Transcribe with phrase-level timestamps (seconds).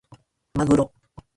[0.55, 0.91] まぐろ